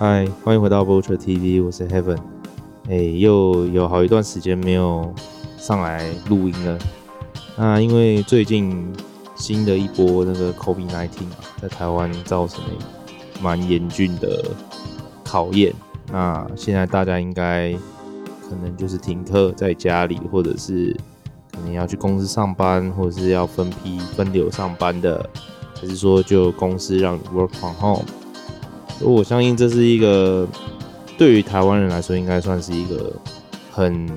[0.00, 2.16] 嗨，欢迎回到 Virtual TV，我是 Heaven。
[2.88, 5.12] 哎，又有好一段时间没有
[5.56, 6.78] 上来录音了。
[7.56, 8.92] 那因为最近
[9.34, 12.70] 新的一波那个 COVID-19 啊，在台湾造成了
[13.42, 14.44] 蛮严峻的
[15.24, 15.74] 考验。
[16.12, 17.72] 那现在大家应该
[18.48, 20.96] 可能就是停课在家里，或者是
[21.50, 25.28] 可能要去公司上班，或者是要分批分流上班的，
[25.74, 28.04] 还是说就公司让你 work from home？
[29.00, 30.46] 我相信这是一个
[31.16, 33.12] 对于台湾人来说，应该算是一个
[33.70, 34.08] 很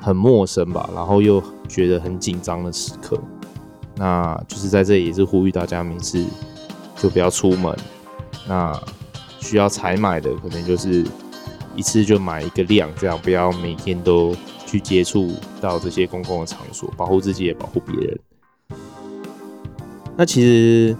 [0.00, 3.18] 很陌生吧，然后又觉得很紧张的时刻。
[3.96, 6.24] 那就是在这里也是呼吁大家，没事
[6.96, 7.74] 就不要出门。
[8.46, 8.78] 那
[9.40, 11.04] 需要采买的，可能就是
[11.74, 18.18] 一次就买一个量，这样不要每天都去接触到这些公共的场所，保护自己也保护别人。
[20.16, 20.96] 那其实。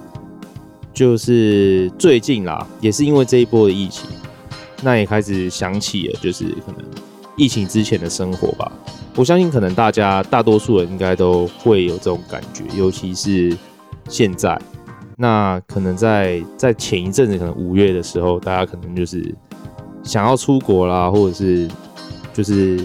[0.96, 4.08] 就是最近啦，也是因为这一波的疫情，
[4.82, 6.80] 那也开始想起了，就是可能
[7.36, 8.72] 疫情之前的生活吧。
[9.14, 13.54] 我相信可能大家大多数人应该都会有这种感觉，尤其是
[14.08, 14.58] 现在。
[15.18, 19.34] 那可能在在前一阵子，可能五月的时候，大家可能就是
[20.02, 21.68] 想要出国啦，或者是
[22.32, 22.80] 就是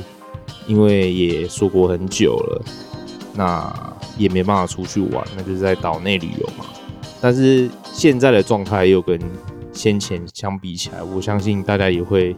[0.68, 2.62] 因为也出国很久了，
[3.36, 6.66] 那也没办法出去玩，那就是在岛内旅游嘛。
[7.22, 7.70] 但是
[8.02, 9.20] 现在的状态又跟
[9.72, 12.36] 先前相比起来，我相信大家也会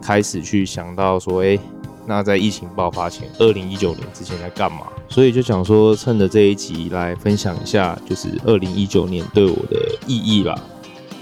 [0.00, 1.58] 开始去想到说，哎、
[2.06, 4.86] 那在疫情爆发前，二零一九年之前在干嘛？
[5.06, 10.58] 所以就想说，趁着这一集来分享一下，就是二零一九年对我的意义吧。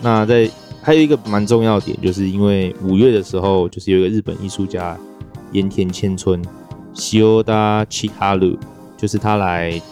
[0.00, 0.48] 那在
[0.80, 4.96] 还有一个蛮重要的点，就是因为五月的时候，就是有一个日本艺术家
[5.50, 6.40] 盐田千春
[6.94, 8.56] （Shioda Chiharu），
[8.96, 9.82] 就是他来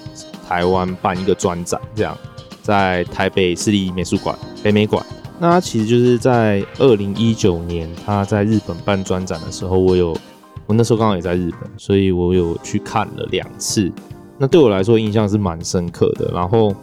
[0.48, 2.16] 台湾办一个专展，这样。
[2.62, 5.04] 在台北市立美术馆北美馆，
[5.38, 10.16] 那其实就是在二零一九年他在日本办专展的时候，我有
[10.66, 13.90] 我那时候刚好也在日本，所以我有去看了两次。
[14.38, 16.30] 那对我来说印象是蛮深刻的。
[16.34, 16.74] 然后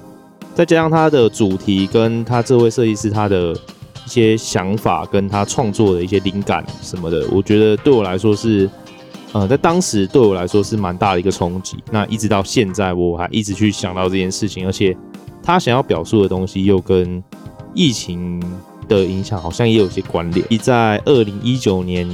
[0.56, 8.70] 再加上他的主题跟他这位设计师他的一些想法，跟他创作的一些灵感什么的，我觉得对我来说是
[9.34, 11.78] 呃，在当时对我来说是蛮大的一个冲击。
[11.92, 14.98] 那一直到现在，我还一直去想到这件事情，而且。
[15.48, 17.24] 他想要表述的东西又跟
[17.74, 18.38] 疫情
[18.86, 20.46] 的影响好像也有些关联。
[20.60, 22.06] 在二零一九年，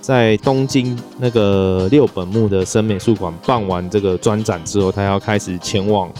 [0.00, 6.10] 在东京那个六本木的森美术馆办完这个专展之后，他要开始前往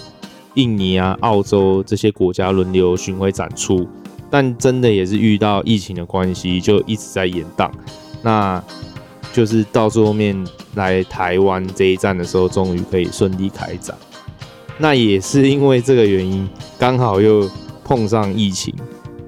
[0.54, 3.88] 印尼啊、澳洲这些国家轮流巡回展出，
[4.30, 7.68] 但真的也是遇到疫情的关系，就一直在延宕。
[8.22, 8.62] 那
[9.32, 13.96] 就是到最后面来台湾这一站的时候，终于可以顺利开展。
[14.78, 17.50] 那也是因为这个原因，刚好又
[17.84, 18.72] 碰上疫情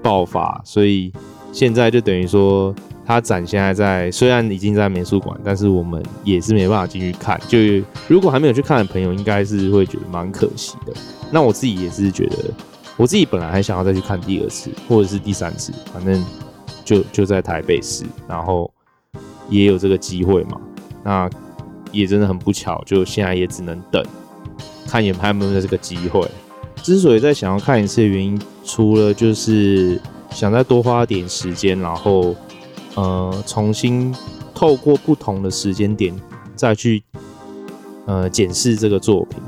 [0.03, 1.13] 爆发，所以
[1.53, 2.75] 现在就等于说，
[3.05, 7.41] 他展现在在虽然已经在美术馆，但是我们也是没办法进去看。
[7.49, 7.59] 就
[8.07, 10.93] 如果还没有去看的朋友，应该是会觉得蛮可惜的。
[11.33, 12.37] 那我自己也是觉得，
[12.97, 16.25] 我自己本来还想要再去看第二次或者是第三次，反正
[16.85, 18.73] 就就在台北市，然后
[19.49, 20.61] 也有这个机会嘛。
[21.03, 21.29] 那
[21.91, 24.05] 也真的很不巧，就现在也只能等。
[24.91, 26.29] 看有没有这个机会。
[26.83, 32.35] 之所以再想要看一次的原因，除了就是想再多花点时间，然后
[32.95, 34.15] 呃重新
[34.55, 36.19] 透过不同的时间点
[36.57, 37.03] 再去
[38.07, 39.39] 呃检视这个作品，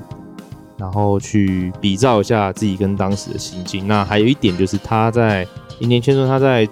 [0.76, 3.88] 然后去比照一下自己跟当时的心境。
[3.88, 5.46] 那还有一点就是他在
[5.80, 6.68] 盐田千春他在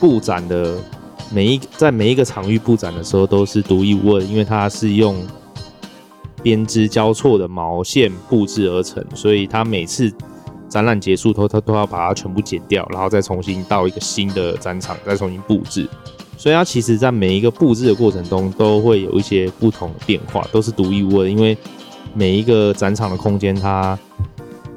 [0.00, 0.78] 布展的
[1.30, 5.14] 每一在每一个场域布展的时候都是独一无二，因为他是用。
[6.42, 10.12] 编织交错的毛线布置而成，所以他每次
[10.68, 15.88] 展览结束后，他都要把它全部剪掉，然后再重新到一个新的展场，再重新布置。
[16.36, 21.28] 所以它其实在每一个布置的过程中，都会有一些不同的变化，都是独一无二。
[21.28, 21.56] 因为
[22.14, 23.98] 每一个展场的空间，它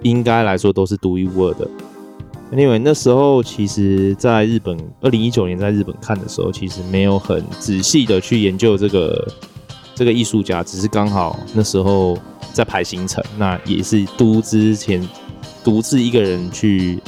[0.02, 1.70] 应该来说都是独一无二的。
[2.52, 9.28] 因为那时候其实在日本，二零一九年在日本看的时候，其实没有很仔细的去研究这个。
[10.02, 12.18] 这个艺术家只是刚好那时候
[12.54, 15.08] 在排行程，那也是独自前
[15.64, 17.00] 独自一个人去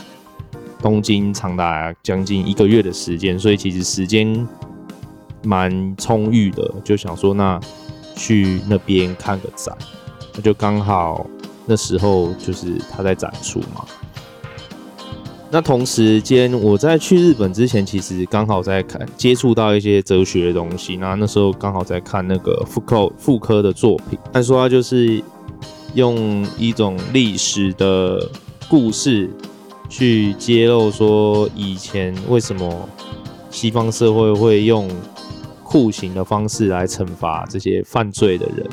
[0.80, 4.48] 东京，长达将近一个月的时间，所以其实时间
[5.42, 7.60] 蛮充裕的，就想说那
[8.16, 9.76] 去那边看个展，
[10.36, 11.26] 那就刚好
[11.66, 13.84] 那时候就是他在展出嘛。
[15.54, 20.98] 那同时间，我在去日本之前，其实刚好在看接触到一些哲学的东西。
[20.98, 25.22] 那那时候刚好在看那个福柯福柯的作品，他说他就是
[25.94, 28.28] 用一种历史的
[28.68, 29.30] 故事
[29.88, 32.90] 去揭露说以前为什么
[33.52, 34.90] 西方社会会用
[35.64, 38.68] 酷刑的方式来惩罚这些犯罪的人。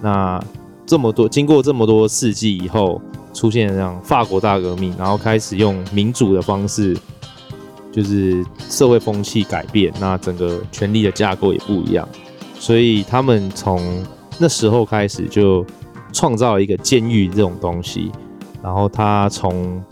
[0.00, 0.40] 那
[0.86, 3.02] 这么多经过这么多世纪以后，
[3.34, 6.96] 出现了这样法国大革命，然后开始用民主的方式，
[7.92, 12.08] 就是社会风气改变，那整个权力的架构也不一样，
[12.58, 14.02] 所以他们从
[14.38, 15.66] 那时候开始就
[16.12, 18.10] 创造了一个监狱这种东西，
[18.62, 19.82] 然后他从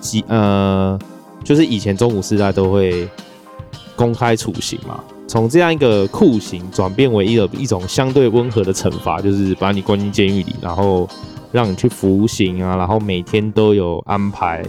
[0.00, 0.98] 几呃，
[1.44, 3.08] 就是以前中古时代都会
[3.94, 11.08] 公开处刑嘛，从这样一个酷刑转变为一个一种相对温和的惩罚，就是把你关进监狱里，然后
[11.52, 14.64] 让你去服刑啊，然后每天都有安排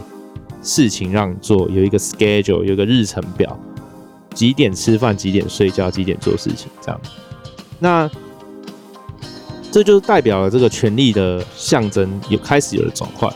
[0.61, 3.57] 事情让你做，有一个 schedule，有一个日程表，
[4.33, 7.01] 几点吃饭，几点睡觉，几点做事情，这样。
[7.79, 8.09] 那
[9.71, 13.31] 这就代表了这个权力的象征有开始有了转换。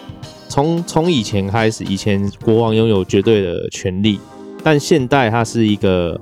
[0.48, 4.20] 从从以前开始，以前国王拥有绝对的权力，
[4.64, 6.20] 但现代它是一个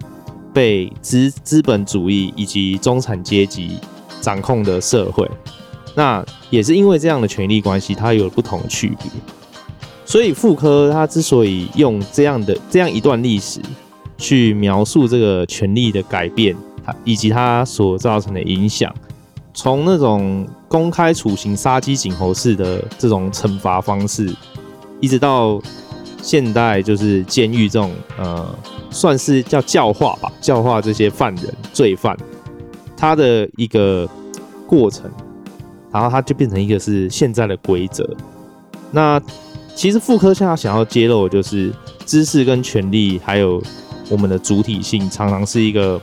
[0.53, 3.77] 被资资本主义以及中产阶级
[4.21, 5.29] 掌控的社会。
[5.95, 9.11] 那也是因为这样的权力关系，它有不同区别。
[10.05, 13.61] 所以傅柯他之所以用这样的这样一段历史
[14.17, 18.93] 去描述这个权力的改变，它以及它所造成的影响。
[19.53, 24.33] 从那种公开处刑、杀鸡儆猴式的这种惩罚方式，
[24.99, 25.61] 一直到
[26.21, 28.47] 现代，就是监狱这种呃，
[28.89, 32.17] 算是叫教化吧，教化这些犯人、罪犯，
[32.95, 34.07] 他的一个
[34.65, 35.11] 过程，
[35.91, 38.09] 然后他就变成一个是现在的规则。
[38.91, 39.21] 那
[39.75, 41.71] 其实傅科现在想要揭露的就是
[42.05, 43.61] 知识跟权力，还有
[44.09, 46.01] 我们的主体性，常常是一个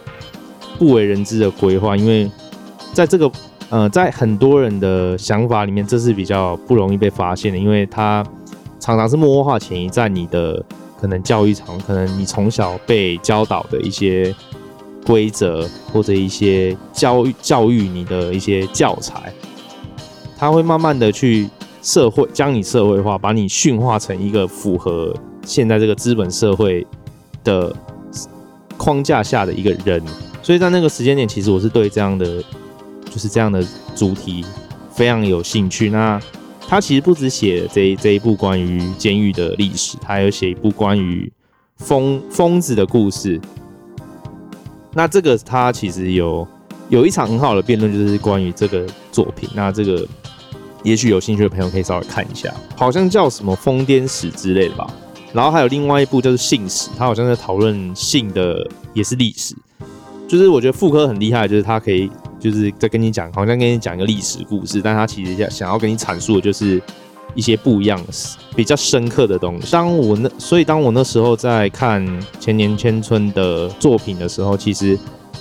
[0.79, 2.31] 不为人知的规划，因为。
[2.95, 3.31] 在这个
[3.69, 8.25] 呃，在很多人的想法里面，这是比较不容易被发现的，因为它
[8.81, 10.65] 常常是默化潜移在你的
[10.99, 14.35] 可能教育场，可能你从小被教导的一些
[15.05, 19.31] 规则或者一些教育教育你的一些教材，
[20.37, 21.49] 他会慢慢的去
[21.83, 26.87] 社会将你社会化，把你驯化成一个符合现在这个资本社会
[27.43, 27.75] 的
[28.77, 30.03] 框架下的一个人。
[30.43, 32.43] 所以在那个时间点，其实我是对这样的。
[33.09, 34.45] 就是这样的主题
[34.91, 35.89] 非常有兴趣。
[35.89, 36.21] 那
[36.69, 41.33] 他其实不只写这这一部关于监狱的历史，他还有写一部关于
[41.77, 43.41] 疯疯子的故事。
[44.93, 46.47] 那这个他其实有
[46.91, 49.49] 有一场很好的辩论，就是关于这个作品。
[49.55, 50.07] 那这个
[50.87, 54.89] 也许有兴趣的朋友可以稍微看一下，好像叫什么《疯癫史》之类的吧。
[55.33, 59.55] 然后还有另外一部就是《性史》，他好像在讨论性的也是历史。
[60.29, 62.09] 就是我觉得妇科很厉害，就是他可以。
[62.39, 66.81] 就是在跟你讲，好像跟你讲一个历史故事，但他其实想想要跟你阐述的就是
[67.35, 67.99] 一些不一样、
[68.55, 69.73] 比较深刻的东西。
[69.73, 72.07] 当我那，所以当我那时候在看
[72.39, 74.97] 前年千春的作品的时候，其实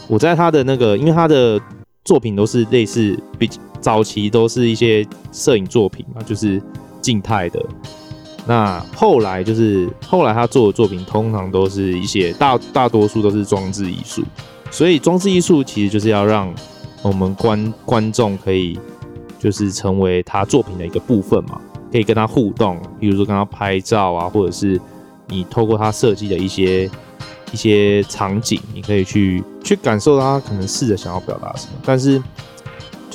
[0.08, 1.60] 我在他的那个，因为他的
[2.06, 3.48] 作品都是类似比
[3.86, 6.60] 早期都是一些摄影作品嘛，就是
[7.02, 7.64] 静态的。
[8.48, 14.24] 那后来就是后来他做的作品，通常都是一些大大多数都是装置艺术。
[14.72, 16.52] 所以装置艺术其实就是要让
[17.04, 18.80] 我们观观众可以
[19.38, 21.62] 就是成为他作品的一个部分嘛，
[21.92, 24.82] 可以跟他互动，比如说跟他拍照啊，或者是
[25.28, 26.90] 你透过他设计的一些
[27.52, 31.74] 一些场景，你可以去去感受他可能试着想要表达什么。
[31.86, 32.20] 但是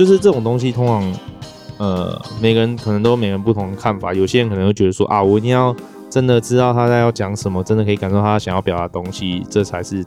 [0.00, 1.12] 就是这种东西，通常
[1.76, 5.76] 呃每个人可能都有每个人不同的看法，有些人可能会觉得说啊，我一定要
[6.08, 10.02] 真的知道他在要讲什么，真的可以感受他想要表达东西，这才是。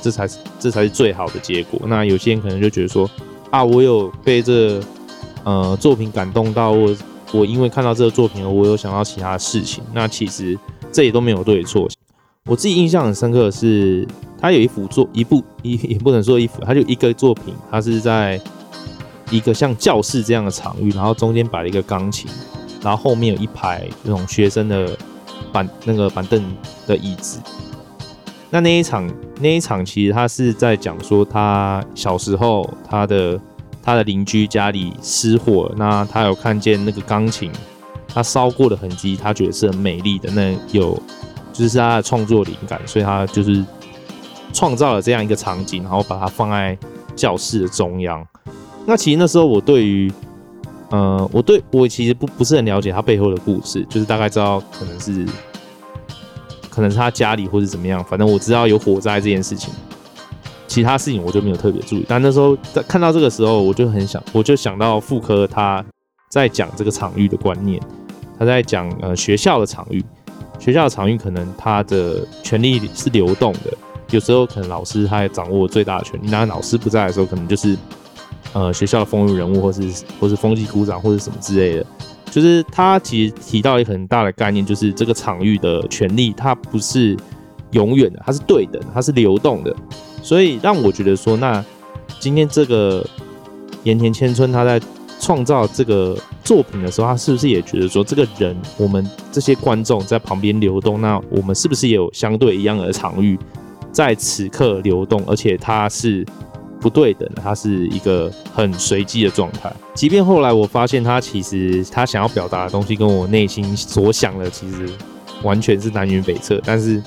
[0.00, 1.80] 这才是这才是最好的结果。
[1.86, 3.08] 那有些人可能就觉得说，
[3.50, 4.80] 啊，我有被这、
[5.44, 6.96] 呃作品感动到，我
[7.30, 9.84] 我因为看到这个作品，我有想到其他的事情。
[9.92, 10.58] 那其实
[10.90, 11.86] 这也都没有对错。
[12.46, 14.08] 我自己印象很深刻的是，
[14.40, 18.40] 他有一幅作一部一也不能说一幅，他就一个作品，他是在
[19.32, 22.30] 一个像教室这样的场域，然后中间摆了一个钢琴，
[22.82, 24.96] 然后后面有一排这种学生的
[25.50, 26.40] 板那个板凳
[26.86, 27.40] 的椅子。
[28.50, 29.10] 那那一场，
[29.40, 33.40] 那一场其实他是在讲说，他小时候他的
[33.82, 37.50] 他的邻居家里失火，那他有看见那个钢琴，
[38.06, 40.30] 他烧过的痕迹，他觉得是很美丽的。
[40.32, 41.02] 那有
[41.50, 43.64] 就是他的创作灵感，所以他就是
[44.52, 46.76] 创造了这样一个场景，然后把它放在
[47.16, 48.26] 教室的中央。
[48.86, 50.12] 那其实那时候我对于，
[50.90, 55.26] 呃，我对我其实不不是很了解他背后的故事，就是大概知道可能是。
[56.74, 59.70] 可能是他家里或是怎么样，反正我知道有火灾这件事情，
[60.66, 62.06] 其他事情我就没有特别注意。
[62.08, 65.84] 但那时候在看到这个时候，我就很想，我就想到傅柯他
[66.30, 67.78] 在讲这个场域的观念，
[68.38, 70.02] 他在讲呃学校的场域。
[70.58, 73.74] 学校的场域可能他的权力是流动的，
[74.08, 77.76] 有时候可能老师他也掌握最大的权力，那老师不在的时候，可能就是
[78.52, 79.82] 呃学校的风云人物，或是
[80.20, 81.86] 或是风纪股长，或者什么之类的。
[82.30, 87.14] 就是他其实提到一个很大的概念，就是这个场域的权利，它不是
[87.72, 89.76] 永远的，它是对等，它是流动的。
[90.22, 91.62] 所以让我觉得说，那
[92.18, 93.06] 今天这个
[93.82, 94.80] 盐田千春他在
[95.20, 103.38] 创造这个作品的时候，他是不是也觉得说，这个人我们这些观众在旁边流动，那我们是不是也有相对一样的场域
[103.92, 106.24] 在此刻流动，而且它是。
[106.82, 109.72] 不对等，它是一个很随机的状态。
[109.94, 114.88] 即便后来我发现他其实他想要表达的东西跟我内心所想的其实
[115.44, 117.00] 完全是南辕北辙，但是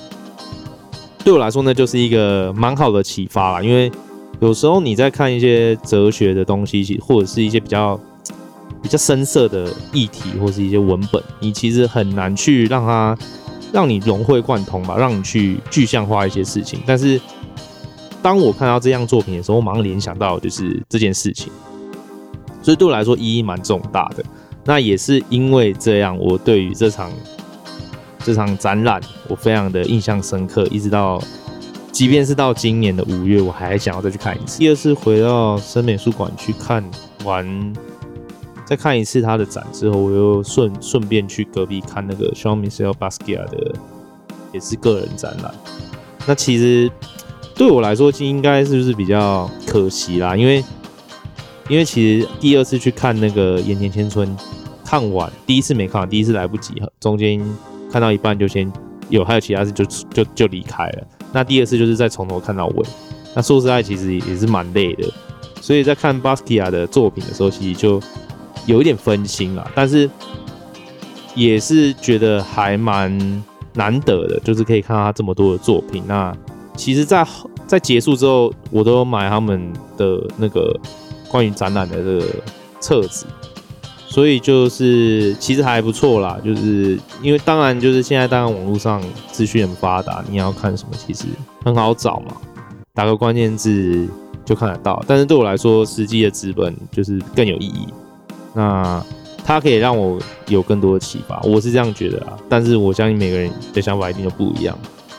[1.26, 3.62] 对我来说呢，就是一个蛮好的启发啦。
[3.62, 3.92] 因为
[4.40, 8.00] 有时候你在看一些哲学的东西，或者是一些比较
[8.82, 13.18] 比较深色的议题，或是一些文本，你其实很难去让它
[13.74, 17.20] 让你融会贯通吧，让你去具象化一些事情，但是。
[18.26, 21.54] 当我看到这样作品的时候，我马上联想到就是这件事情，
[22.60, 24.26] 所以对我来说意义蛮重大的。
[24.64, 27.12] 那也是因为这样，我对于这场
[28.18, 31.22] 这场展览我非常的印象深刻，一直到
[31.92, 34.58] 即便是到今年的五月，我还想要再去看一次。
[34.58, 36.84] 第二次回到深美术馆去看
[37.24, 37.74] 完，
[38.66, 43.76] 再看一次他的展之后，我又顺顺便去隔壁看那个 Jean-Michel Basquiat 的
[44.52, 45.54] 也是个人展览。
[46.26, 46.92] 那其实。
[47.56, 50.36] 对我来说，应该是不是比较可惜啦？
[50.36, 50.64] 因为，
[51.70, 54.36] 因为其实第二次去看那个盐田千春，
[54.84, 57.42] 看完第一次没看完，第一次来不及，中间
[57.90, 58.72] 看到一半就先
[59.10, 61.08] 有，还有其他事就就就离开了。
[61.32, 62.86] 那第二次就是再从头看到尾，
[63.34, 65.08] 那说实在，其实也是蛮累的。
[65.62, 68.02] 所以在看巴斯蒂亚的作品的时候，其实就
[68.66, 69.72] 有一点分心啦。
[69.74, 70.10] 但是
[71.34, 73.44] 也是觉得还蛮
[73.74, 76.04] 难得的，就是可以看到他这么多的作品。
[76.06, 76.36] 那
[76.76, 77.30] 其实在，在
[77.68, 80.78] 在结束之后，我都买他们的那个
[81.28, 82.26] 关于展览的这个
[82.80, 83.26] 册子，
[84.08, 86.38] 所以就是其实还不错啦。
[86.44, 89.02] 就是因为当然就是现在当然网络上
[89.32, 91.26] 资讯很发达，你要看什么其实
[91.64, 92.36] 很好找嘛，
[92.94, 94.08] 打个关键字
[94.46, 95.04] 就看得到。
[95.08, 97.88] 但是对我来说，实际的纸本就是更有意义。
[98.54, 99.04] 那
[99.44, 102.38] 它可以让我有更多的启发，我是这样觉得啊。
[102.48, 104.78] 但是我相信每个人的想法一定都不一样。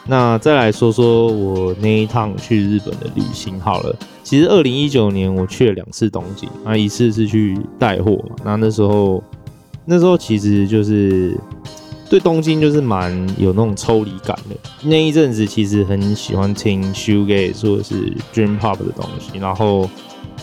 [0.08, 3.94] 那再来说说我那一趟去日本的旅行好了。
[4.22, 8.36] 其实二零一九年我去了两次东京，那一次是去带货嘛。
[8.44, 9.22] 那那时候
[9.84, 11.36] 那时候其实就是
[12.08, 14.56] 对东京就是蛮有那种抽离感的。
[14.82, 19.38] 那一阵子其实很喜欢听 shoegaze 或是 dream pop 的东西。
[19.38, 19.88] 然后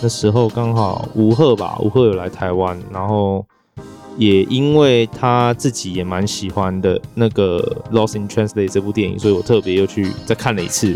[0.02, 3.46] 那时候刚好吴赫吧，吴赫有来台湾，然后。
[4.18, 10.96] 也因为他自己也蛮喜欢的那个《Lost in Translation》这部电影，所以我特别又去再看了一次。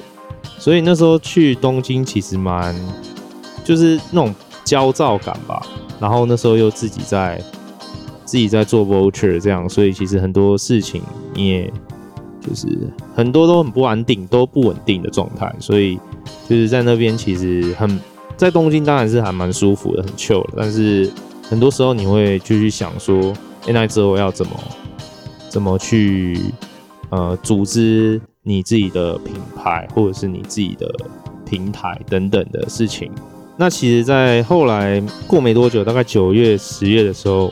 [0.59, 2.75] 所以那时候去东京其实蛮
[3.65, 4.33] 就是那种
[4.63, 5.65] 焦躁感吧。
[5.99, 7.41] 然后那时候又自己在
[8.23, 11.01] 自己在做 Vulture 这样，所以其实很多事情
[11.33, 11.73] 你也
[12.39, 12.67] 就是
[13.15, 15.53] 很多都很不安定，都不稳定的状态。
[15.59, 15.97] 所以
[16.47, 17.99] 就是在那边其实很
[18.35, 21.11] 在东京当然是还蛮舒服的，很 chill 的，但是。
[21.49, 23.33] 很多时候你会继续想说，
[23.67, 24.53] 欸，那之后要怎么
[25.47, 26.37] 怎么去
[27.09, 30.85] 呃组织你自己的品牌，或者是你自己的
[31.45, 33.09] 平台等等的事情。
[33.55, 37.51] 那其实，在后来过没多久，大概九月、十月的时候，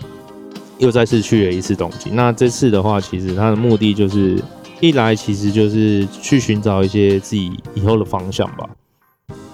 [0.78, 2.16] 又再次去了一次东京。
[2.16, 4.38] 那这次的话，其实它的目的就是
[4.82, 8.70] 一来，其实就是去寻找一些自己以后的方向吧。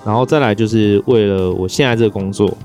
[0.04, 2.58] 然后再来，就是为了我现在这个工作。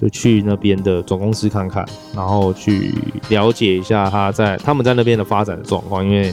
[0.00, 2.94] 就去那边的总公司看看，然后去
[3.30, 6.04] 了解一下他在他们在那边的发展的状况。
[6.04, 6.32] 因为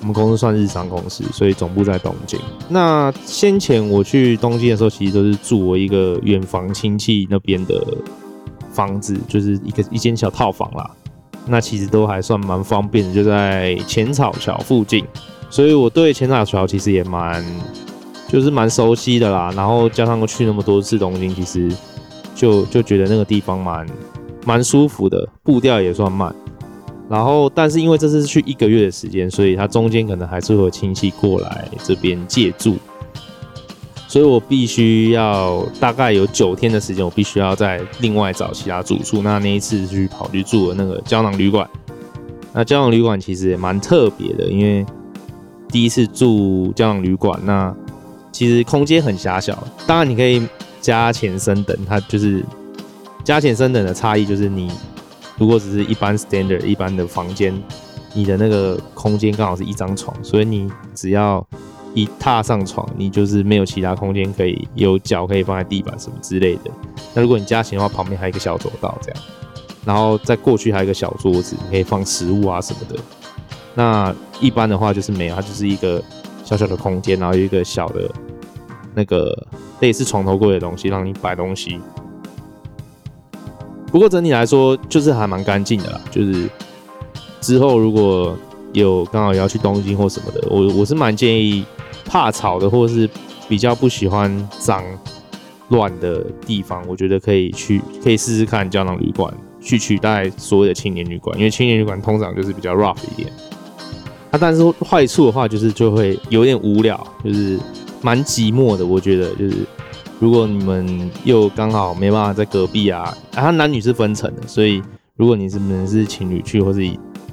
[0.00, 2.38] 我们公司算日商公司，所以总部在东京。
[2.68, 7.82] 那先前我去东京的时候，其实都是住我一个远房亲戚那边的
[8.70, 10.90] 房子，就是一个一间小套房啦。
[11.46, 15.02] 那其实都还算蛮方便的，就在浅草桥附近，
[15.48, 17.42] 所以我对浅草桥其实也蛮
[18.28, 19.50] 就是蛮熟悉的啦。
[19.56, 21.72] 然后加上去那么多次东京，其实。
[22.38, 23.84] 就就觉得那个地方蛮
[24.46, 26.32] 蛮舒服的，步调也算慢。
[27.10, 32.76] 然后，但是因为这次是去一个月的时间，所以它中间可能还是会有亲戚过来这边借住，
[34.06, 39.20] 所以我必须要大概有九天的时间，我必须要再另外找其他住处。
[39.22, 41.68] 那那一次去跑去住了那个胶囊旅馆，
[42.52, 44.86] 那胶囊旅馆其实也蛮特别的，因为
[45.70, 47.74] 第一次住胶囊旅馆，那
[48.30, 50.46] 其实空间很狭小，当然你可以。
[50.80, 52.44] 加钱升等，它就是
[53.24, 54.70] 加钱升等的差异，就是你
[55.36, 57.54] 如果只是一般 standard 一般的房间，
[58.14, 61.46] 你的那个空间刚好是一张床，所以你只要
[61.94, 66.70] 一踏上床，你就是没有其他空间可以有脚可以放在地板什么之类的。
[67.14, 69.22] 那如果你加钱的话，旁边还有一个小走道这样，
[69.84, 72.96] 然后再过去还有一个小桌子，你可以放食物啊什么的。
[73.74, 76.02] 那一般的话就是没有，它就是一个
[76.44, 78.10] 小小的空间，然后有一个小的
[78.98, 79.46] 那个
[79.78, 81.78] 类似床头柜的东西，让你摆东西。
[83.92, 86.00] 不过整体来说，就是还蛮干净的啦。
[86.10, 86.50] 就是
[87.40, 88.36] 之后如果
[88.72, 91.64] 有刚好要去东京或什么的，我我是蛮建议
[92.04, 93.08] 怕吵的，或是
[93.48, 94.82] 比较不喜欢脏
[95.68, 103.32] 乱的地方，我觉得可以去，可以试试看胶囊旅馆去取代所谓的青年旅馆，因为青年旅馆通常就是比较 rough 一点。
[104.30, 107.58] 啊，但是坏处的话，就是就会有点无聊，就是
[108.00, 108.86] 蛮寂寞的。
[108.86, 109.56] 我觉得就是。
[110.20, 114.82] 如果你们又刚好没办法在隔壁啊，啊，它男女是分层的，所以
[115.14, 116.80] 如果你是们是情侣去，或是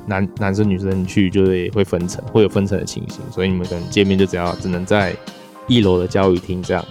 [0.06, 5.16] 男男生女生去，就会会分层，会有分层的情形，所以你们可能见面就只要只能在
[5.68, 6.86] 一楼的教育厅这样。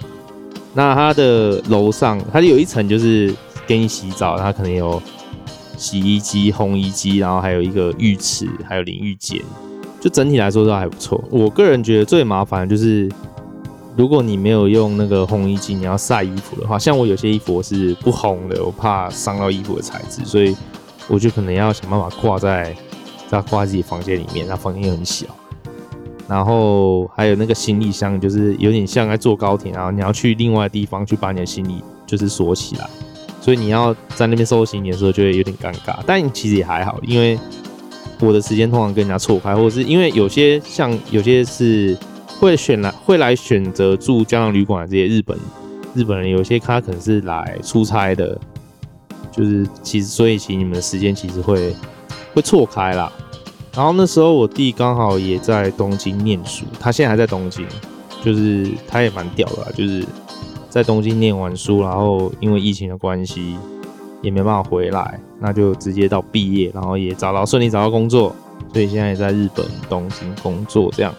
[0.73, 3.33] 那它的楼上，它有一层就是
[3.65, 5.01] 给你洗澡，它可能有
[5.77, 9.41] 洗衣机、烘衣机，然后还有一个浴池，还有淋浴间，
[10.01, 11.23] 就整体来说都还不错。
[11.29, 13.09] 我个人觉得最麻烦的就是。
[13.97, 20.53] 如果你没有用那个烘衣机，你要晒衣服的话，像我有些衣服我是不烘的，我怕伤到衣服的材质，所以
[21.07, 22.75] 我就可能要想办法挂在
[23.29, 25.25] 在挂在自己房间里面，那房间又很小。
[26.27, 32.89] 然后还有那个行李箱，就是有点像在坐高铁，然后你要去另外的地方去把你的行李就是锁起来，
[33.39, 35.95] 所以你要在那边收行李的时候就会有点尴尬。
[36.05, 37.39] 但其实也还好，因为
[38.19, 41.97] 我的时间通常跟人家错开，或者是因为有些像有些是。
[42.39, 45.37] 会选来会来选择住胶囊旅馆这些日本
[45.93, 48.39] 日本人，有些他可能是来出差的，
[49.31, 51.73] 就是其实所以其实你们的时间其实会
[52.33, 53.11] 会错开啦。
[53.73, 57.65] 然后那时候我弟刚好也在东京念书，他现在还在东京，
[58.23, 60.05] 就是他也蛮屌的啦，就是
[60.69, 63.57] 在东京念完书，然后因为疫情的关系
[64.21, 68.35] 也没办法回来，那就直接到毕业，然后也找到顺利找到工作，
[68.71, 71.13] 所以现在也在日本东京工作这样。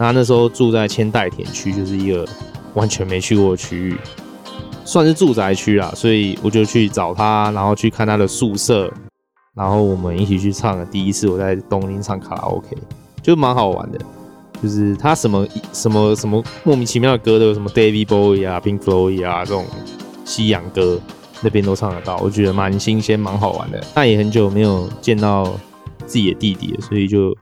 [0.00, 2.26] 他那时候住在千代田区，就是一个
[2.72, 3.96] 完全没去过的区域，
[4.82, 5.92] 算是住宅区啦。
[5.94, 8.90] 所以我就去找他，然后去看他的宿舍，
[9.54, 12.74] 然后我们一起去唱了第一次我在东京唱卡拉 OK，
[13.20, 13.98] 就蛮好玩的。
[14.62, 19.66] 就是他什么什么什么莫名其妙的歌都有，什么 David Bowie 啊、Pink Floyd 啊这种
[20.24, 20.98] 西洋歌，
[21.42, 23.78] 那边都唱得到，我觉得蛮新鲜、蛮好玩的。
[23.92, 25.44] 但也很久没有见到
[26.06, 27.36] 自己的弟弟了，所以就。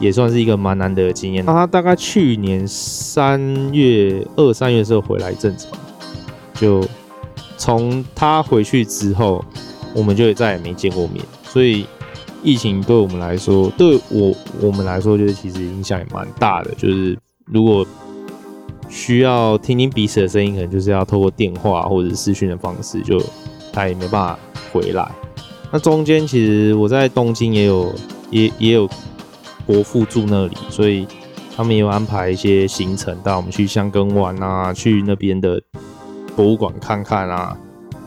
[0.00, 1.44] 也算是一个蛮难得的经验。
[1.44, 3.38] 那他大概去年三
[3.72, 5.78] 月二三月的时候回来一阵子吧，
[6.54, 6.82] 就
[7.58, 9.44] 从他回去之后，
[9.94, 11.22] 我们就再也没见过面。
[11.44, 11.86] 所以
[12.42, 16.70] 疫情对我们来说，对我我们来说，就是其实影响也蛮大的。
[16.76, 17.86] 就是如果
[18.88, 23.22] 需要听听彼此的声音，可能就是要透过电话或者视讯的方式，就
[23.70, 24.38] 他也没办法
[24.72, 25.06] 回来。
[25.70, 27.94] 那中间其实我在东京也有
[28.30, 28.88] 也也有。
[29.70, 31.06] 伯父住那里，所以
[31.56, 35.62] 他们也有安排一些行程带我们去香根玩啊，去那边的
[36.34, 37.56] 博物馆看看啊。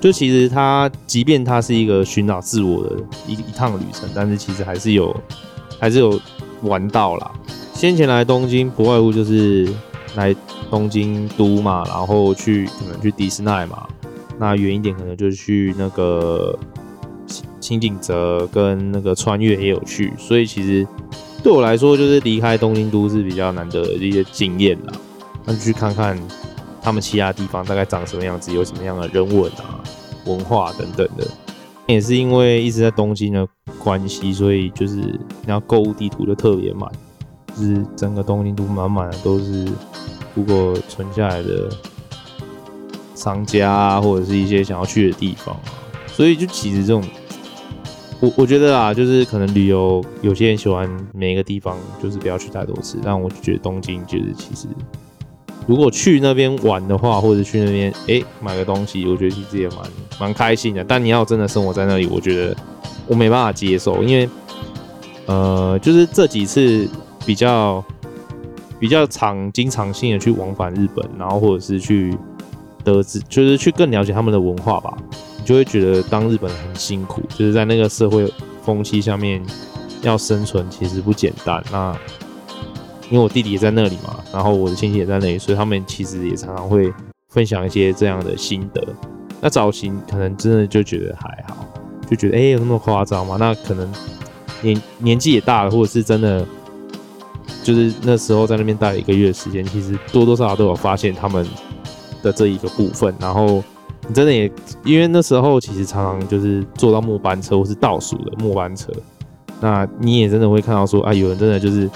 [0.02, 5.16] 就其实他，即便他是一个寻找自我的一一趟旅程，但是其实还是有
[5.80, 6.20] 还是有
[6.64, 7.32] 玩到啦。
[7.74, 9.74] 先前来东京不外乎就是
[10.18, 10.36] 来
[10.70, 13.88] 东京都嘛，然后去可能去迪士尼嘛，
[14.38, 16.60] 那远一点可能就去那个
[17.62, 20.86] 轻井泽跟那个穿越也有去，所以其实。
[21.44, 24.94] 对我来说，就是离开东京都是比较难得的一些经验啦。
[25.44, 26.18] 那就去看看
[26.82, 29.84] 他们其他地方大概长什么样子，有什么样的人文啊、
[30.26, 31.28] 文化等等的。
[31.86, 33.46] 也是因为一直在东京的
[33.78, 36.90] 关系，所以就是你要购物地图就特别满，
[37.54, 39.68] 就是整个东京都满满的都是
[40.34, 41.70] 如果存下来的
[43.16, 45.76] 商家啊，或者是一些想要去的地方啊，
[46.08, 47.04] 所以就其实这种。
[48.24, 52.98] 我我觉得啊，就是可能旅游，有些人喜欢每一个地方，就是不要去太多次。
[53.04, 54.66] 但我就觉得东京就是其实，
[55.68, 59.78] 如果去那边玩的话，或者去那边哎、买个东西，我觉得其实也蛮
[60.22, 60.82] 蛮开心的。
[60.86, 62.56] 但你要真的生活在那里，我觉得
[63.08, 64.30] 我没办法接受，因为
[65.26, 66.88] 呃，就是这几次
[67.26, 67.84] 比较
[68.80, 72.18] 比较常经常性的去往返日本，然后或者是去
[72.86, 74.98] 得知，就是去更了解他们的文化吧。
[75.44, 78.32] 就会觉得当日本人很辛苦，就是在那个社会
[78.64, 79.44] 风气下面
[80.02, 81.64] 要生存其实不简单。
[81.72, 81.96] 那
[83.10, 86.92] 因为我弟弟也在那里嘛，然后我的亲戚也在那里，所以他们其实也常常会
[87.30, 88.84] 分享一些这样的心得。
[89.42, 91.68] 那早期可能真的就觉得还好，
[92.10, 93.36] 就觉得哎、有那么夸张吗？
[93.40, 93.92] 那可能
[94.62, 96.46] 年年纪也大了，或者是真的
[97.62, 101.46] 就是那时候在那边待了一个月的时间，其实多多少少都有发现他们
[102.24, 103.14] 的这一个部分。
[103.20, 103.62] 然后
[104.08, 104.52] 你真的也
[104.84, 108.92] 因为那时候其实常常就是坐到末班车或是倒数的末班车，
[109.60, 111.90] 那你也真的会看到说啊，有人真的就是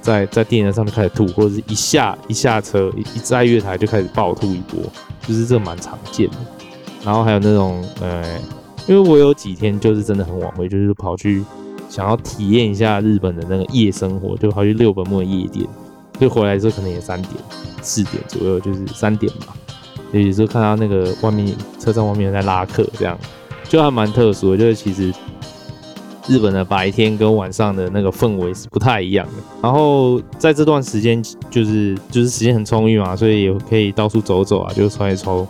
[0.00, 4.80] 在在电车上面开始吐，或者是一下一下车一在月台就开始暴吐一波，
[5.26, 6.36] 就是这蛮常见的。
[7.04, 8.24] 然后还有那种呃。
[8.88, 11.44] 因为我有几天就是真的很晚回，就是跑去
[11.88, 15.64] 想要体验一下日本的那个夜生活，就跑去六本木的夜店，
[16.18, 17.34] 就回来的时候可能也三点、
[17.82, 19.54] 四点左右，就是三点吧。
[20.12, 23.18] 有时候看到那个外面车站外面在拉客，这样
[23.68, 24.56] 就还蛮特殊的。
[24.56, 25.12] 就是其实
[26.26, 29.32] 日本的白天跟晚上的那个氛围是不太一样的。
[29.62, 35.46] 然后在这段时间，就是就是时间很充裕嘛，所以也可以到处走走啊，就抽一抽。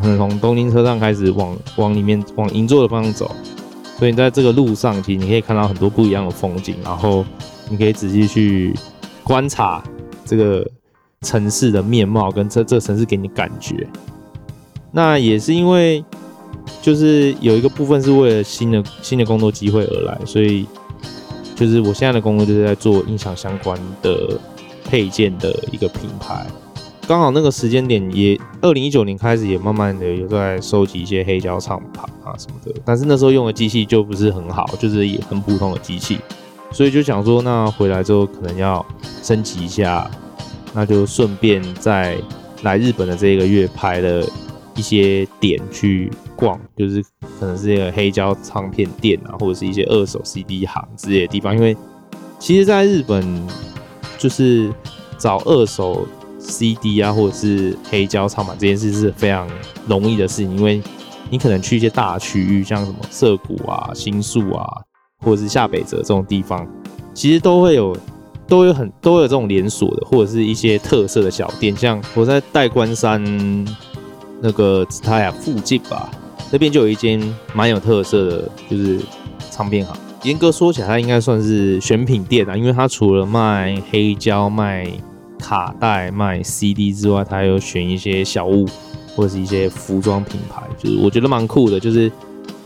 [0.00, 3.30] 从东京车站开始往往里面往银座的方向走，
[3.98, 7.24] 所以你在这个路上，其实你可以看到很多不一样的风景，然后
[7.68, 8.72] 你可以仔细去
[9.24, 9.82] 观察
[10.24, 10.64] 这个
[11.22, 13.86] 城市的面貌跟这这个城市给你感觉。
[14.92, 16.04] 那也是因为
[16.80, 20.66] 就是有一个部分是为了新的新的工作机会而来，所以
[21.54, 24.38] 就是我现在的工作就是在做音响相关的
[24.84, 26.46] 配件的一个品牌。
[27.06, 36.18] 刚好那个时间点也，二零一九年开始也慢慢的有在收集一些黑胶唱盘啊什么的，但是那时候用的机器就不是很好，就是也很普通的机器，
[36.70, 38.84] 所以就想说，那回来之后可能要
[39.22, 40.10] 升级一下，
[40.78, 42.16] 那就顺便在
[42.62, 44.24] 来日本的这一个月拍了
[44.76, 47.02] 一些点去逛，就是
[47.40, 51.76] 可能是一个黑胶唱片店啊，或者是一些二手 CD 行之类的地方，因为
[52.38, 53.26] 其实在日本
[54.16, 54.72] 就是
[55.18, 56.06] 找二手。
[56.40, 59.46] CD 啊，或者是黑胶唱盘这件事是非常
[59.88, 60.80] 容易的事情，因为
[61.28, 64.64] 你可能去一些大区域，像什么涩谷啊、新宿啊，
[65.18, 66.66] 或者是下北泽这种地方，
[67.12, 67.94] 其实都会有，
[68.48, 71.76] 都有很都有这种连锁的，或者是一些特色的小店。
[71.76, 73.22] 像我在代官山
[74.40, 76.10] 那个台亚附近吧，
[76.50, 77.22] 那边就有一间
[77.54, 78.98] 蛮有特色的，就是
[79.50, 79.96] 唱片行。
[80.24, 84.90] 严格说起来，它应该算是选品店啊，因为它除了卖黑胶卖。
[85.40, 88.66] 卡带卖 CD 之外，它还有选一些小物
[89.14, 92.10] 或者是一些服装品牌，就是我觉得蛮酷的，就是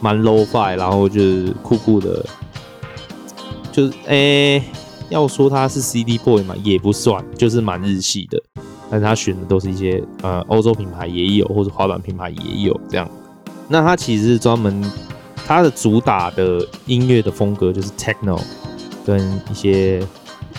[0.01, 2.25] 蛮 low-fi，然后就是酷酷的，
[3.71, 4.63] 就是诶、
[5.13, 8.43] 要说他是 CD boy 嘛，也不算，就是蛮日系的，
[8.91, 13.09] 但是他选的都是一些呃欧洲品牌也有，或者滑板品牌也有这样。
[13.69, 14.83] 那他其实是专门
[15.47, 18.41] 他的主打的音乐的风格就是 techno
[19.07, 19.21] 跟
[19.51, 20.05] 一些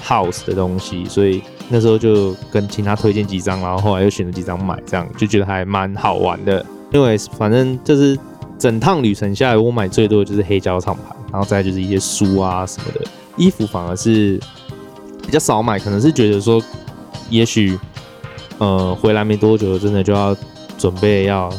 [0.01, 1.41] house 的东西，所以。
[1.69, 6.63] 那时候就跟请他推荐几张，然后后来又选了几张买，这样就觉得还蛮好玩的。
[6.91, 8.19] 因为反正就是
[8.59, 13.01] 整趟旅程下来，我买最多的就是黑胶唱盘，然后再就是一些书啊什么的。
[13.35, 14.39] 衣服反而是
[15.25, 16.61] 比较少买，可能是觉得说，
[17.29, 17.77] 也许
[18.57, 20.35] 呃回来没多久，真的就要
[20.77, 21.51] 准备要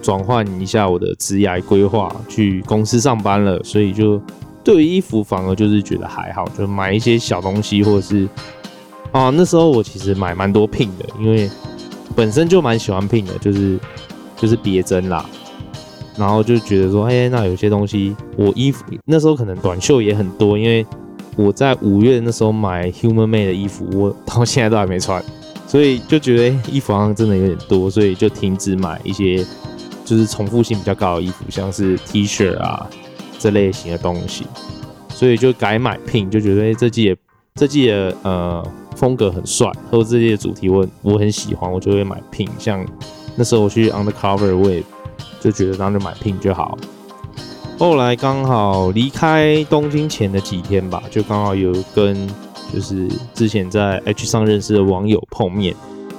[0.00, 4.20] 转换一下我的职业规划，去公司上班了，所以就
[4.64, 8.28] 对于衣服反而就是觉得还好，就买一些小东西或者是。
[9.12, 11.50] 啊，那时候我其实买蛮多 pin 的，因为
[12.16, 13.78] 本身就蛮喜欢 pin 的，就是
[14.38, 15.28] 就是别针啦，
[16.16, 20.86] 然后就觉得说，哎，那有些东西我衣服那时候可能短袖也很多，因为
[21.36, 25.22] 我在五月那时候买 Human Made 的衣服，我到现在都还没穿，
[25.66, 29.44] 所以就觉得衣服好像真的有点多，所以就停止买一些
[30.04, 32.88] 就是重复性比较高的衣服，像是 T 恤啊
[33.38, 34.46] 这类型的东西，
[35.08, 37.16] 所以就改买 pin，就觉得，这季也
[37.54, 38.64] 这季的呃。
[38.94, 42.46] 风格很帅，或者这些主题我我很喜欢，我就会买 pin。
[42.58, 42.86] 像
[43.36, 44.82] 那时候我去 Undercover，我也
[45.42, 46.78] 就觉得然后就买 pin 就好。
[47.78, 52.16] 后来刚好离开东京前的几天吧，就刚好有跟
[52.72, 55.74] 就是之前在 H 上认识的网友碰面。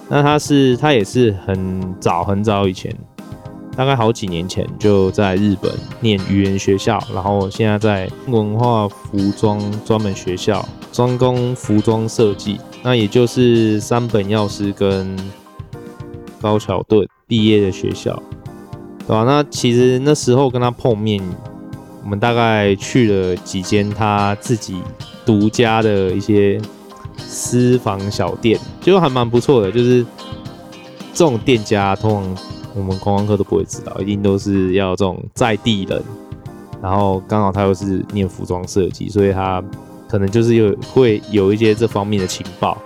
[0.09, 2.93] 那他是他也是很早很早以前，
[3.77, 10.67] 大概好几年前就在日本念语言学校，然后现在在文化服装专门学校。
[10.91, 15.17] 专攻服装设计，那也就是三本药师跟
[16.39, 18.21] 高桥盾毕业的学校，
[19.07, 19.23] 对吧？
[19.23, 21.21] 那其实那时候跟他碰面，
[22.03, 24.77] 我们大概去了几间他自己
[25.25, 26.61] 独家的一些
[27.17, 29.71] 私房小店，就还蛮不错的。
[29.71, 30.05] 就是
[31.13, 32.43] 这种店家，通常
[32.75, 36.01] 我们观光客都不会知道，一定都是要这种在地人。
[36.81, 39.63] 然后刚好他又是念服装设计，所以他。
[40.05, 42.77] 可能就是有会有一些这方面的情报，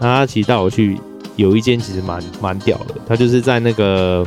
[0.00, 0.98] 那他其实带我去
[1.36, 4.26] 有一间其实蛮蛮屌的，他就是在那个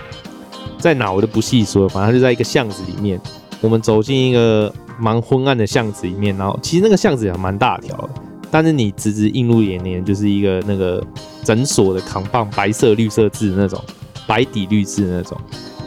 [0.79, 3.19] 在哪我就不细说，反正他就在一个巷子里面。
[3.59, 8.09] 我们走进一个蛮昏暗的巷子里面，然后其实那个巷子也蛮大条的，
[8.51, 11.03] 但是你直直映入眼帘就是一个那个
[11.43, 13.83] 诊所的扛棒，白色绿色字那种，
[14.27, 15.35] 白底绿字那种，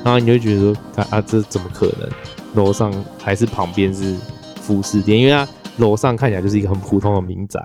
[0.03, 2.11] 然后你就觉得说，啊，这怎么可能？
[2.55, 4.17] 楼上还是旁边是
[4.61, 7.61] 服饰店，因为它楼上看起来就是一个很普通的民宅，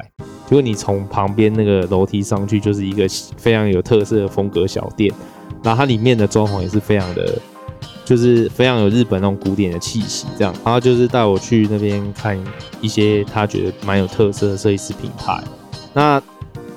[0.45, 5.11] 结果你从旁边那个楼梯上去，就是一个非常有特色的风格小店，
[5.65, 7.37] 然后它里面的装潢也是非常的。
[8.05, 12.39] 就是非常有日本那种古典的气息，这样，然后就是带我去那边看
[12.79, 15.43] 一些他觉得蛮有特色的设计师品牌，
[15.91, 16.21] 那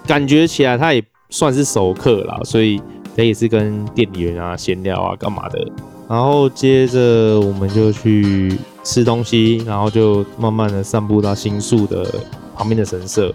[0.07, 2.81] 感觉起来他也算是熟客啦，所以
[3.15, 5.71] 他也是跟店里人啊闲聊啊干嘛的，
[6.09, 12.11] 然后接着我们就去吃东西，然后就慢慢的散步到新宿的
[12.57, 13.31] 旁边的神社，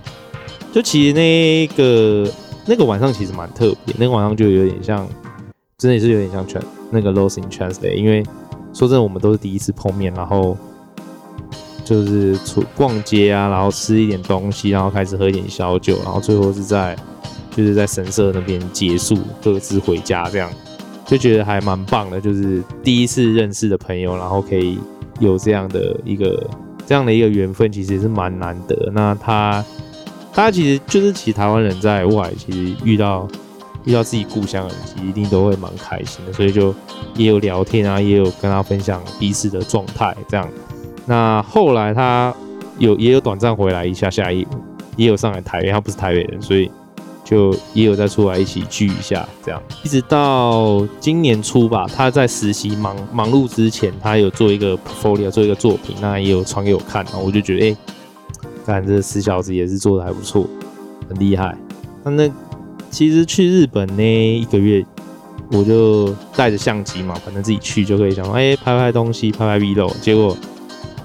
[0.71, 2.27] 就其实那个
[2.65, 5.07] 那个晚上其实蛮特别，那个晚上就有点像。
[5.83, 8.23] 真的是有点像全那个 Lost in Translate，因为
[8.73, 10.55] 说真的，我们都是第一次碰面，然后
[11.83, 16.95] 就是出逛街啊，然后吃一点东西，然后开始喝一点小酒，然后最后是在
[17.51, 20.49] 就是在神社那边结束，各自回家，这样
[21.05, 22.21] 就觉得还蛮棒的。
[22.21, 24.79] 就是第一次认识的朋友，然后可以
[25.19, 26.49] 有这样的一个
[26.85, 28.89] 这样的一个缘分，其实也是蛮难得。
[28.93, 29.61] 那他
[30.31, 33.27] 他其实就是其实台湾人在外，其实遇到。
[33.85, 36.73] 遇到自己故乡的人，一定都会蛮开心的，所以就
[37.15, 40.47] 也有聊天啊，也有跟他分享彼此的状态这样。
[41.05, 42.33] 那后来他
[42.77, 44.47] 有也有短暂回来一下下，也
[44.95, 46.71] 也有上来台北，他不是台北人，所以
[47.25, 49.61] 就也有再出来一起聚一下这样。
[49.83, 57.77] 一直到今年初吧，他在实习忙忙碌之前，他有做一个 portfolio，做一个作品，那也有传给我看，然后我就觉得，哎、欸，
[58.65, 60.47] 看这死小子也是做的还不错，
[61.09, 61.53] 很厉害。
[62.03, 62.31] 那那。
[62.93, 64.03] 其实去日本那
[64.37, 64.85] 一个月，
[65.51, 69.91] 我就带着相机嘛，反正自己去就可以想说，哎，拍拍东西，拍拍 vlog。
[69.99, 70.37] 结果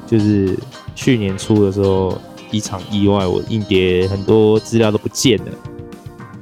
[0.07, 0.55] 就是
[0.95, 2.17] 去年初的时候，
[2.51, 5.53] 一场意外，我硬碟很多资料都不见了。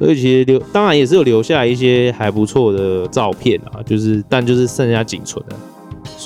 [0.00, 5.56] 所以其实留，当然也是有留下一些还不错的照片啊，就是但就是剩下仅存的。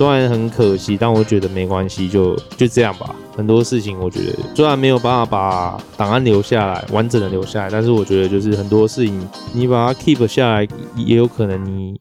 [0.00, 3.14] 虽然很可惜，但我觉得没关系，就就这样吧。
[3.36, 12.00] 很多事情，我觉得虽然没有办法把档案留下来，完整的留下来，但是我觉得就是很多事情，你把它 keep 下来，也有可能你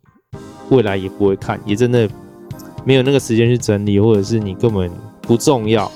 [0.70, 2.10] 未来也不会看，也真的
[2.86, 4.90] 没有那个时间去整理，或者是你根本
[5.24, 5.92] 不重要，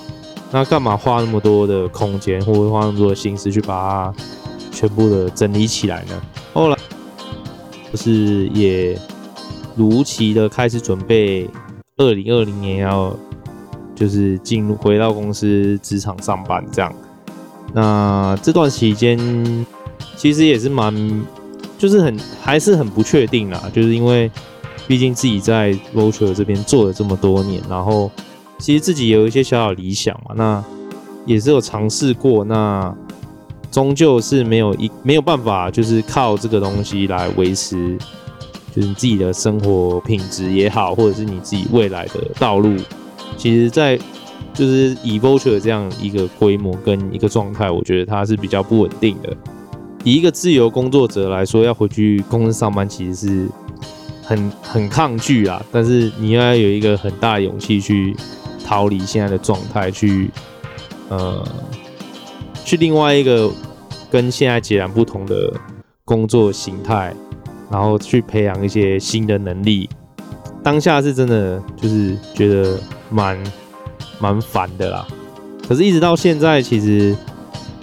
[0.52, 4.13] 那干嘛花那么多的空间，或者花那么多的心思去把它
[4.74, 6.22] 全部的整理起来呢？
[6.52, 6.78] 后来
[7.94, 9.00] 就是也
[9.74, 11.50] 如期的开始准备
[11.97, 13.15] 二零二零年要。
[13.95, 16.91] 就是进入回到公司职场上班这样，
[17.73, 19.17] 那这段期间
[20.17, 20.91] 其实也是蛮，
[21.77, 24.29] 就是很还是很不确定啦，就是因为
[24.88, 28.10] 毕竟自己在 Vulture 这边做了这么多年，然后
[28.58, 30.63] 其实自己也有一些小小理想嘛，那
[31.27, 32.93] 也是有尝试过，那
[33.69, 37.95] 终究是没有一没有办法，就是靠这个东西来维持，
[38.76, 42.76] 就是你自己的生活品质也好，或者是你自己未来的道路。
[43.38, 43.98] 其实，在
[44.54, 49.36] 就是以 Vulture 这样一个规模跟一个状态，我觉得它是比较不稳定的。
[50.04, 53.50] 以一个自由工作者来说，要回去公司上班，其实是
[54.22, 55.64] 很很抗拒啊。
[55.72, 58.16] 但是你要有一个很大的勇气去
[58.66, 60.30] 逃离现在的状态，去
[61.10, 61.44] 呃，
[62.66, 63.50] 去另外一个
[64.12, 65.52] 跟现在截然不同的
[66.06, 67.14] 工作形态，
[67.74, 69.90] 然后去培养一些新的能力。
[70.64, 72.80] 当下是真的就是觉得。
[73.10, 73.38] 蛮
[74.20, 75.06] 蛮烦的啦，
[75.70, 77.16] 可是，一直到现在，其实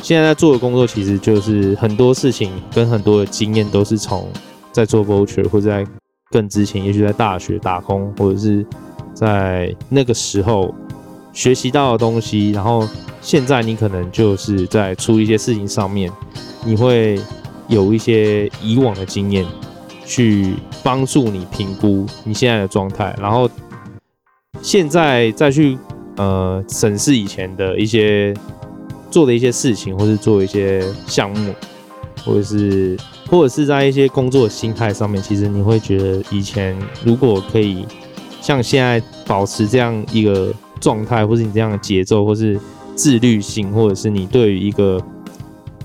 [0.03, 4.29] 现在在做的工作，其实就是很多事情跟很多的经验，都是从
[4.73, 5.87] 在做 Vulture 或者在
[6.33, 8.67] 更之前，也许在大学打工，或者是
[9.15, 10.75] 在那个时候
[11.33, 12.51] 学习到的东西。
[12.51, 12.89] 然后
[13.21, 16.11] 现在你可能就是在出一些事情上面，
[16.65, 17.21] 你会
[17.69, 19.47] 有一些以往的经验
[20.11, 23.49] 去帮助你评估你现在的状态，然后。
[24.63, 25.79] 现在再去
[26.17, 28.35] 呃审视以前的一些
[29.11, 31.55] 做的一些事情，或是做一些项目，
[32.27, 32.95] 或者是
[33.31, 37.87] 或者是在一些工作心态上面，其实你会觉得以前如果可以
[38.43, 42.61] 像现在保持这样一个状态，或是你这样的节奏，或是
[42.95, 45.01] 自律性，或者是你对于一个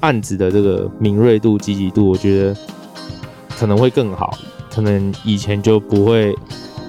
[0.02, 2.58] 案子的这个敏锐度、积极度，我觉得
[3.58, 4.38] 可能会更好，
[4.74, 6.36] 可能以前就不会。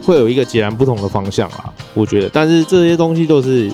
[0.05, 3.69] 会有一个截然不同的方向啊，我觉得，但是这些东西都是，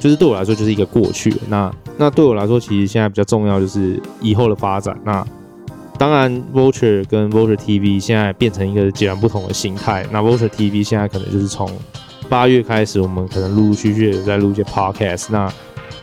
[0.00, 1.30] 就是对我来说就是一个过去。
[1.50, 4.98] 那那对我来说，其实现在比较重要就是以后的发展。
[5.04, 5.22] 那
[5.98, 10.06] 当然，Vulture 跟 Vulture TV 现在变成一个截然不同的形态。
[10.10, 11.70] 那 Vulture TV 现在可能就是从
[12.26, 15.26] 八月开始，我们可能陆陆续续的在录一些 podcast。
[15.28, 15.52] 那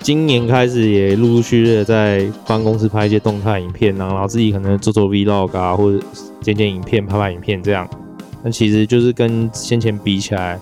[0.03, 6.05] 今年开始也陆陆续续的在办公室拍一些动态影片，然后自己可能做做 vlog 啊，或者
[6.41, 7.89] 剪剪影片、拍拍影片这样。
[8.43, 10.59] 那其实就是跟先前比起来，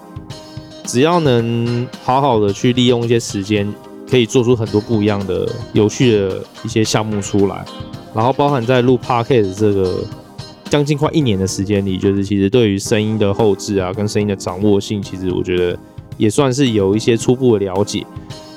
[0.83, 3.67] 只要能好好的去利用一些时间，
[4.07, 7.65] 可以做出很多不一样的有趣的一些项目出来。
[8.13, 10.03] 然后包含在录 podcast 这个
[10.69, 15.75] 将近快一年的时间里，就是其实对于声音的后置啊，跟声音的掌握性，其实我觉得
[16.15, 18.05] 也算是有一些初步的了解。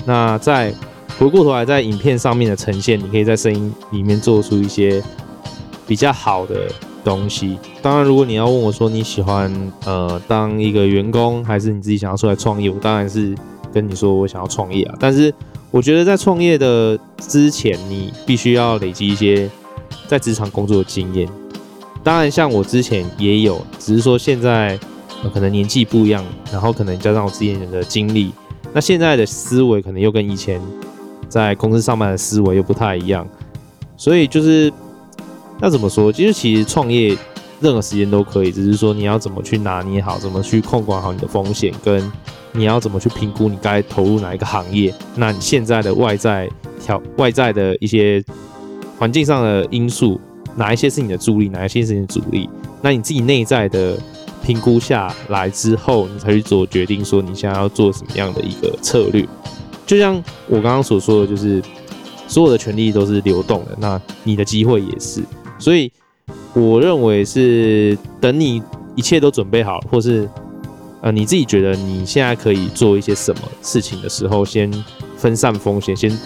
[0.05, 0.73] 那在
[1.19, 5.03] 回过头来，在影片上面的呈现，你可以在声音里面做出一些
[5.87, 6.71] 比较好的
[7.05, 7.57] 东西。
[7.81, 13.35] 当然，如果你要问我说你喜欢呃当一个员工，还是你自己想要出来创业，我当然是
[13.73, 14.95] 跟你说我想要创业啊。
[14.99, 15.33] 但是
[15.71, 19.49] 我觉得在创业的之前，你必须要累积一些
[20.09, 21.29] 在职场工作的经验。
[22.03, 24.79] 当然，像我之前也有，只是说现在
[25.33, 28.33] 可能年纪不一样，然后可能加上我之前的经历。
[28.75, 30.61] 那现在的思维可能又跟以前
[31.29, 33.25] 在公司上班的思维又不太一样，
[33.97, 34.71] 所以就是
[35.63, 36.13] 要怎么说？
[36.13, 37.17] 其实其实创业
[37.61, 42.11] 任何时间都可以，只是说你要怎么去拿捏好，怎么去控管好你的风险，跟
[42.51, 44.93] 你要怎么去评估你该投入哪一个行业。
[45.15, 46.51] 那你现在的外在
[46.85, 48.21] 条外在的一些
[48.99, 50.21] 环境上的因素，
[50.57, 52.51] 哪一些是你的助力，哪一些是你的阻力？
[52.83, 53.97] 那你自己内在的。
[54.45, 59.27] 评估下来之后，你才去做决定，说你现在要做什么样的一个策略。
[59.87, 61.63] 就像我刚刚所说的，就是
[62.29, 65.23] 所有的权利都是流动的，那你的机会也是。
[65.59, 65.91] 所以
[66.53, 68.63] 我认为是等你
[68.95, 70.29] 一切都准备好，或是
[71.01, 74.71] 呃你自己觉得你现在可以做一些什么事情的时候，先
[75.17, 76.19] 分散风险，先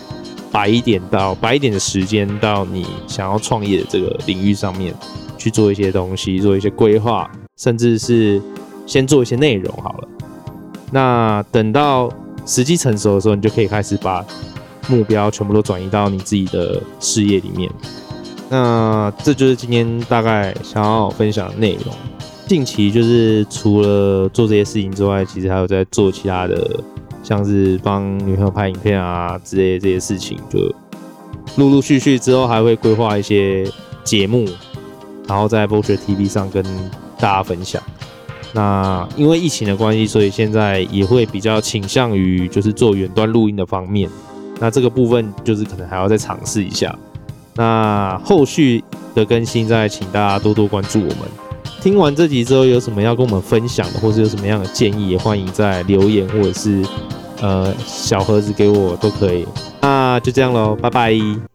[0.50, 4.94] 摆一点到摆一点的时间到你想要创业的这个领域上面
[5.36, 7.30] 去做一些东西，做一些规划。
[7.58, 8.40] 甚至是
[8.86, 10.08] 先做一些内容好了，
[10.92, 12.08] 那等到
[12.46, 14.24] 时机成熟的时候，你就可以开始把
[14.88, 17.68] 目标全部都转移到你自己的事业里面。
[18.48, 21.92] 那这就是今天大概想要分享的内容。
[22.46, 26.80] 近期就是除了做这些事情之外，其实还有在做其他的，
[27.22, 30.60] 像是帮女朋友拍影片啊之类的这些事情，就
[31.56, 33.68] 陆陆续续之后还会规划一些
[34.04, 34.46] 节目，
[35.26, 36.64] 然后在 Vulture TV 上跟。
[37.18, 37.82] 大家分享。
[38.52, 44.08] 那因为疫情的关系，所以现在也会比较倾向于就是做远端录音的方面。
[44.58, 46.96] 那这个部分就是可能还要再尝试一下。
[47.54, 48.82] 那后续
[49.14, 51.18] 的更新再请大家多多关注我们。
[51.80, 56.84] 听完这集之后，有什么要跟我们分享的，或是有什么样的建议，也欢迎在留言或者是
[57.40, 59.46] 呃小盒子给我都可以。
[59.80, 61.47] 那就这样喽，拜拜。